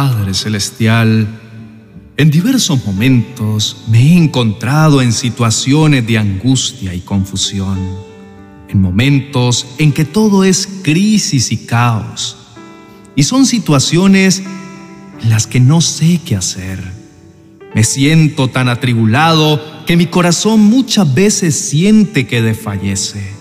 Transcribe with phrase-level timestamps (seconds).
[0.00, 1.28] Padre Celestial,
[2.16, 7.78] en diversos momentos me he encontrado en situaciones de angustia y confusión,
[8.70, 12.38] en momentos en que todo es crisis y caos,
[13.14, 14.42] y son situaciones
[15.20, 16.82] en las que no sé qué hacer.
[17.74, 23.34] Me siento tan atribulado que mi corazón muchas veces siente que desfallece.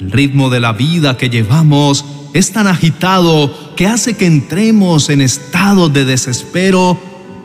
[0.00, 5.22] El ritmo de la vida que llevamos es tan agitado que hace que entremos en
[5.22, 7.00] estados de desespero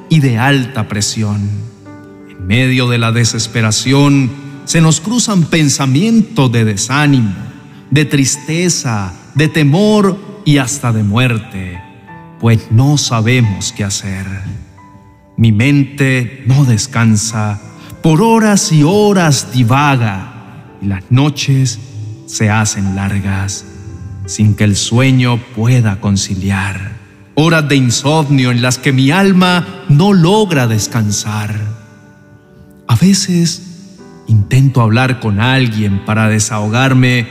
[0.09, 1.49] y de alta presión.
[2.29, 4.29] En medio de la desesperación
[4.65, 7.33] se nos cruzan pensamientos de desánimo,
[7.89, 11.81] de tristeza, de temor y hasta de muerte,
[12.41, 14.25] pues no sabemos qué hacer.
[15.37, 17.61] Mi mente no descansa,
[18.03, 21.79] por horas y horas divaga y las noches
[22.25, 23.63] se hacen largas
[24.25, 26.93] sin que el sueño pueda conciliar.
[27.35, 31.59] Horas de insomnio en las que mi alma no logra descansar.
[32.87, 37.27] A veces intento hablar con alguien para desahogarme,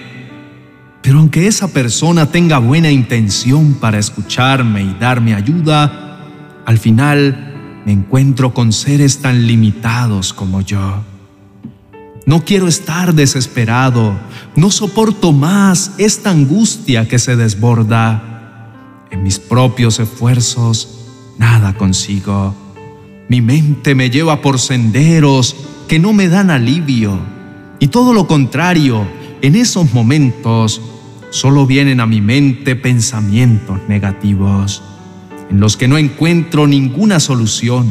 [1.03, 6.21] pero aunque esa persona tenga buena intención para escucharme y darme ayuda,
[6.65, 11.14] al final me encuentro con seres tan limitados como yo.
[12.27, 14.19] No quiero estar desesperado,
[14.57, 18.71] no soporto más esta angustia que se desborda.
[19.11, 21.05] En mis propios esfuerzos
[21.39, 22.55] nada consigo.
[23.29, 25.55] Mi mente me lleva por senderos
[25.87, 27.19] que no me dan alivio.
[27.79, 29.07] Y todo lo contrario,
[29.43, 30.81] en esos momentos
[31.29, 34.83] solo vienen a mi mente pensamientos negativos,
[35.51, 37.87] en los que no encuentro ninguna solución.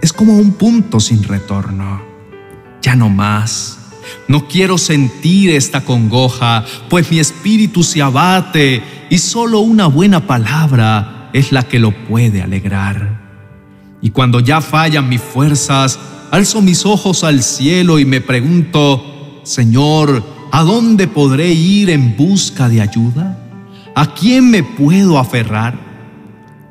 [0.00, 2.07] Es como un punto sin retorno
[2.88, 3.76] ya no más.
[4.28, 11.28] No quiero sentir esta congoja, pues mi espíritu se abate y solo una buena palabra
[11.34, 13.20] es la que lo puede alegrar.
[14.00, 15.98] Y cuando ya fallan mis fuerzas,
[16.30, 22.70] alzo mis ojos al cielo y me pregunto, Señor, ¿a dónde podré ir en busca
[22.70, 23.38] de ayuda?
[23.94, 25.87] ¿A quién me puedo aferrar?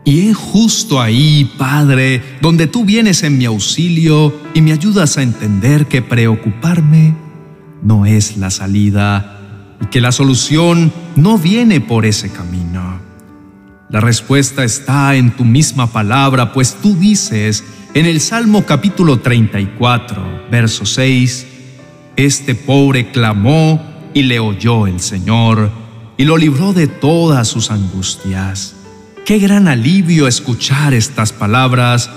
[0.07, 5.21] Y es justo ahí, Padre, donde tú vienes en mi auxilio y me ayudas a
[5.21, 7.13] entender que preocuparme
[7.83, 13.01] no es la salida y que la solución no viene por ese camino.
[13.89, 20.47] La respuesta está en tu misma palabra, pues tú dices en el Salmo capítulo 34,
[20.49, 21.47] verso 6,
[22.15, 25.69] Este pobre clamó y le oyó el Señor
[26.15, 28.76] y lo libró de todas sus angustias.
[29.27, 32.09] Qué gran alivio escuchar estas palabras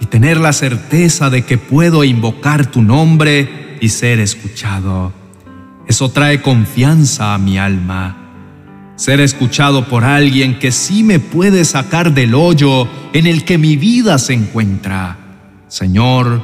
[0.00, 5.12] y tener la certeza de que puedo invocar tu nombre y ser escuchado.
[5.86, 8.16] Eso trae confianza a mi alma.
[8.96, 13.76] Ser escuchado por alguien que sí me puede sacar del hoyo en el que mi
[13.76, 15.18] vida se encuentra.
[15.68, 16.40] Señor,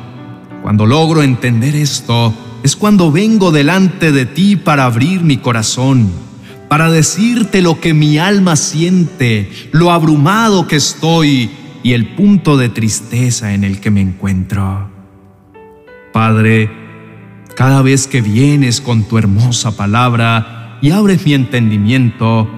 [0.61, 6.11] cuando logro entender esto, es cuando vengo delante de ti para abrir mi corazón
[6.71, 11.51] para decirte lo que mi alma siente, lo abrumado que estoy
[11.83, 14.89] y el punto de tristeza en el que me encuentro.
[16.13, 16.71] Padre,
[17.57, 22.49] cada vez que vienes con tu hermosa palabra y abres mi entendimiento,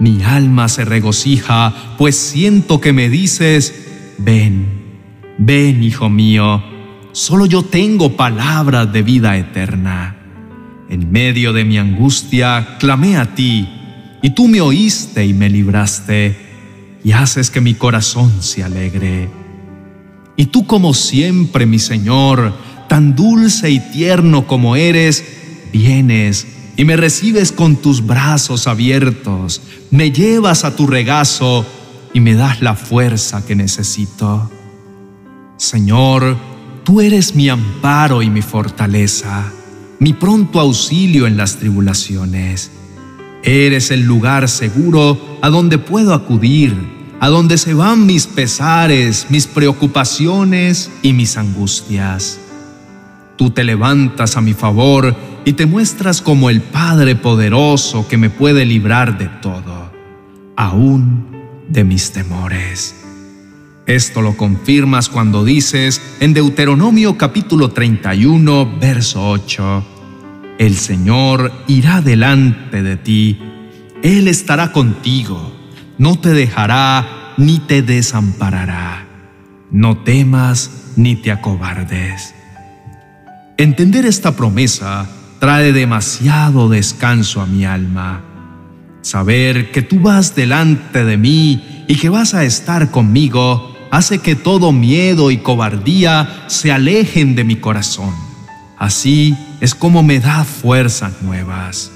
[0.00, 4.66] mi alma se regocija, pues siento que me dices, ven,
[5.38, 6.60] ven, hijo mío,
[7.12, 10.19] solo yo tengo palabras de vida eterna.
[10.90, 13.68] En medio de mi angustia clamé a ti,
[14.22, 16.36] y tú me oíste y me libraste,
[17.04, 19.30] y haces que mi corazón se alegre.
[20.36, 22.52] Y tú como siempre, mi Señor,
[22.88, 25.24] tan dulce y tierno como eres,
[25.72, 26.46] vienes
[26.76, 31.66] y me recibes con tus brazos abiertos, me llevas a tu regazo
[32.12, 34.50] y me das la fuerza que necesito.
[35.56, 36.36] Señor,
[36.82, 39.52] tú eres mi amparo y mi fortaleza
[40.00, 42.70] mi pronto auxilio en las tribulaciones.
[43.42, 46.74] Eres el lugar seguro a donde puedo acudir,
[47.20, 52.40] a donde se van mis pesares, mis preocupaciones y mis angustias.
[53.36, 55.14] Tú te levantas a mi favor
[55.44, 59.92] y te muestras como el Padre poderoso que me puede librar de todo,
[60.56, 61.26] aún
[61.68, 62.99] de mis temores.
[63.90, 69.84] Esto lo confirmas cuando dices en Deuteronomio capítulo 31, verso 8,
[70.60, 73.40] El Señor irá delante de ti,
[74.04, 75.52] Él estará contigo,
[75.98, 79.08] no te dejará ni te desamparará.
[79.72, 82.32] No temas ni te acobardes.
[83.56, 85.10] Entender esta promesa
[85.40, 88.22] trae demasiado descanso a mi alma.
[89.02, 94.36] Saber que tú vas delante de mí y que vas a estar conmigo hace que
[94.36, 98.14] todo miedo y cobardía se alejen de mi corazón.
[98.78, 101.92] Así es como me da fuerzas nuevas.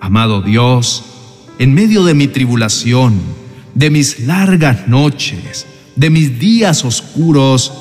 [0.00, 1.04] Amado Dios,
[1.58, 3.20] en medio de mi tribulación,
[3.74, 5.66] de mis largas noches,
[5.96, 7.72] de mis días oscuros,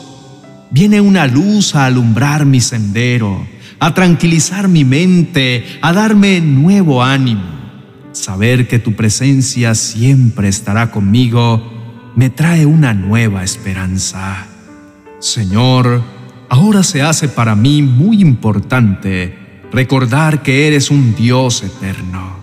[0.71, 3.47] viene una luz a alumbrar mi sendero,
[3.79, 7.43] a tranquilizar mi mente, a darme nuevo ánimo.
[8.11, 11.78] Saber que tu presencia siempre estará conmigo
[12.15, 14.47] me trae una nueva esperanza.
[15.19, 16.01] Señor,
[16.49, 19.37] ahora se hace para mí muy importante
[19.71, 22.39] recordar que eres un Dios eterno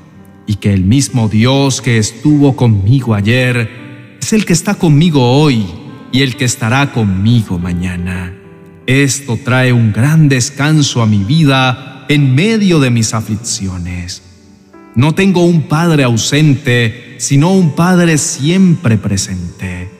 [0.47, 5.67] y que el mismo Dios que estuvo conmigo ayer es el que está conmigo hoy
[6.13, 8.33] y el que estará conmigo mañana.
[8.87, 14.23] Esto trae un gran descanso a mi vida en medio de mis aflicciones.
[14.95, 19.91] No tengo un Padre ausente, sino un Padre siempre presente.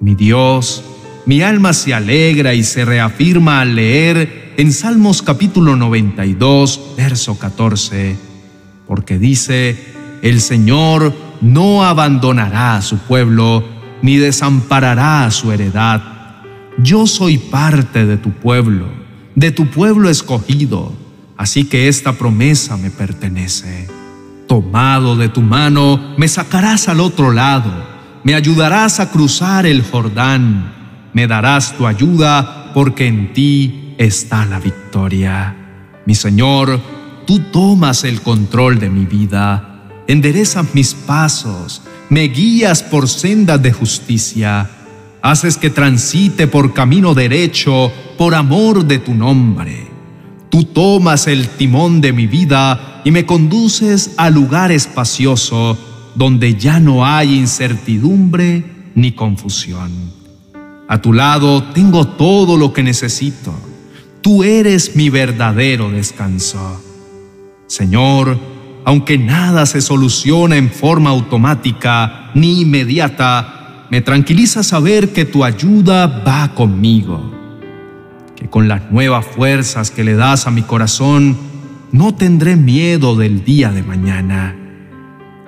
[0.00, 0.84] Mi Dios,
[1.26, 8.16] mi alma se alegra y se reafirma al leer en Salmos capítulo 92, verso 14,
[8.86, 9.76] porque dice,
[10.22, 13.64] el Señor no abandonará a su pueblo,
[14.02, 16.02] ni desamparará a su heredad.
[16.78, 18.86] Yo soy parte de tu pueblo,
[19.34, 20.92] de tu pueblo escogido,
[21.36, 23.97] así que esta promesa me pertenece.
[24.48, 27.70] Tomado de tu mano, me sacarás al otro lado,
[28.24, 30.72] me ayudarás a cruzar el Jordán,
[31.12, 35.54] me darás tu ayuda, porque en ti está la victoria.
[36.06, 36.80] Mi Señor,
[37.26, 43.72] tú tomas el control de mi vida, enderezas mis pasos, me guías por sendas de
[43.72, 44.70] justicia,
[45.20, 49.87] haces que transite por camino derecho por amor de tu nombre.
[50.50, 55.76] Tú tomas el timón de mi vida y me conduces a lugar espacioso
[56.14, 58.64] donde ya no hay incertidumbre
[58.94, 59.90] ni confusión.
[60.88, 63.54] A tu lado tengo todo lo que necesito.
[64.22, 66.82] Tú eres mi verdadero descanso.
[67.66, 68.38] Señor,
[68.84, 76.06] aunque nada se soluciona en forma automática ni inmediata, me tranquiliza saber que tu ayuda
[76.06, 77.37] va conmigo
[78.38, 81.36] que con las nuevas fuerzas que le das a mi corazón,
[81.90, 84.54] no tendré miedo del día de mañana.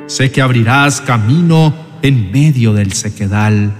[0.07, 1.73] Sé que abrirás camino
[2.03, 3.73] en medio del sequedal.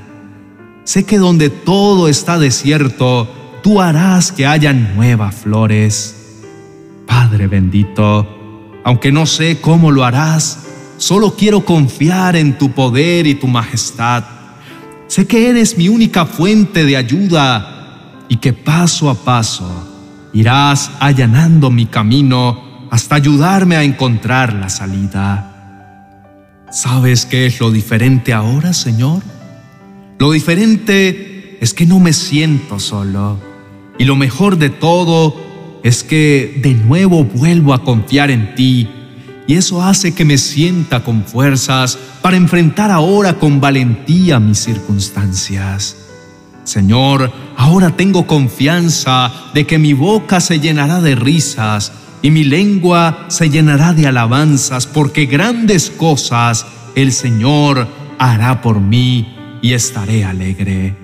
[0.85, 3.29] Sé que donde todo está desierto,
[3.65, 6.45] tú harás que hayan nuevas flores.
[7.05, 10.67] Padre bendito, aunque no sé cómo lo harás,
[10.99, 14.23] solo quiero confiar en tu poder y tu majestad.
[15.09, 17.80] Sé que eres mi única fuente de ayuda
[18.31, 19.69] y que paso a paso
[20.33, 25.49] irás allanando mi camino hasta ayudarme a encontrar la salida.
[26.71, 29.23] ¿Sabes qué es lo diferente ahora, Señor?
[30.21, 33.37] Lo diferente es que no me siento solo.
[33.99, 35.35] Y lo mejor de todo
[35.83, 38.89] es que de nuevo vuelvo a confiar en ti.
[39.49, 46.10] Y eso hace que me sienta con fuerzas para enfrentar ahora con valentía mis circunstancias.
[46.71, 51.91] Señor, ahora tengo confianza de que mi boca se llenará de risas
[52.23, 56.65] y mi lengua se llenará de alabanzas, porque grandes cosas
[56.95, 57.89] el Señor
[58.21, 60.95] hará por mí y estaré alegre.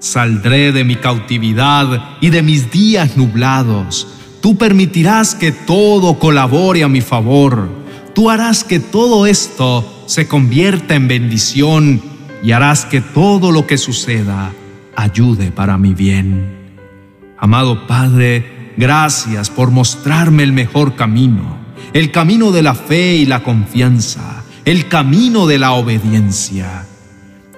[0.00, 4.08] Saldré de mi cautividad y de mis días nublados.
[4.40, 7.68] Tú permitirás que todo colabore a mi favor.
[8.12, 12.02] Tú harás que todo esto se convierta en bendición
[12.42, 14.52] y harás que todo lo que suceda
[14.96, 16.56] ayude para mi bien.
[17.38, 21.58] Amado Padre, gracias por mostrarme el mejor camino,
[21.92, 26.86] el camino de la fe y la confianza, el camino de la obediencia.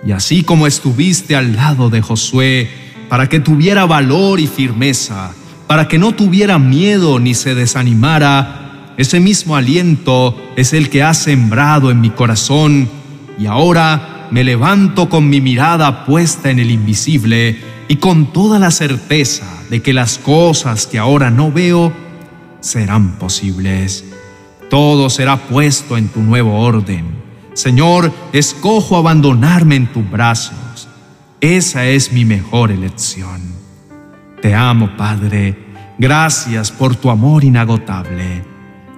[0.04, 2.68] Y así como estuviste al lado de Josué,
[3.08, 5.32] para que tuviera valor y firmeza,
[5.66, 11.18] para que no tuviera miedo ni se desanimara, ese mismo aliento es el que has
[11.18, 12.88] sembrado en mi corazón
[13.38, 17.58] y ahora me levanto con mi mirada puesta en el invisible
[17.88, 21.92] y con toda la certeza de que las cosas que ahora no veo
[22.60, 24.04] serán posibles.
[24.70, 27.06] Todo será puesto en tu nuevo orden.
[27.54, 30.88] Señor, escojo abandonarme en tus brazos.
[31.40, 33.40] Esa es mi mejor elección.
[34.42, 35.56] Te amo, Padre.
[35.98, 38.44] Gracias por tu amor inagotable.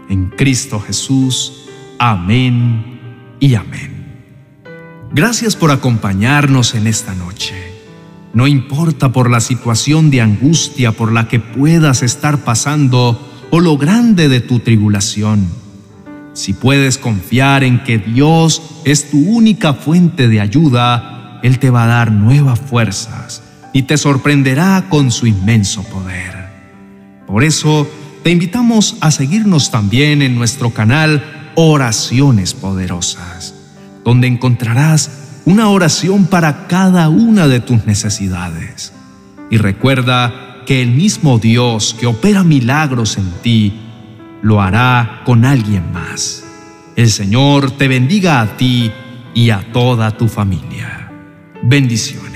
[0.09, 1.69] En Cristo Jesús.
[1.99, 3.01] Amén
[3.39, 4.00] y amén.
[5.13, 7.55] Gracias por acompañarnos en esta noche.
[8.33, 13.77] No importa por la situación de angustia por la que puedas estar pasando o lo
[13.77, 15.49] grande de tu tribulación.
[16.33, 21.85] Si puedes confiar en que Dios es tu única fuente de ayuda, Él te va
[21.85, 26.49] a dar nuevas fuerzas y te sorprenderá con su inmenso poder.
[27.27, 27.89] Por eso,
[28.23, 33.55] te invitamos a seguirnos también en nuestro canal Oraciones Poderosas,
[34.05, 38.93] donde encontrarás una oración para cada una de tus necesidades.
[39.51, 43.81] Y recuerda que el mismo Dios que opera milagros en ti,
[44.43, 46.45] lo hará con alguien más.
[46.97, 48.91] El Señor te bendiga a ti
[49.35, 51.11] y a toda tu familia.
[51.63, 52.30] Bendiciones.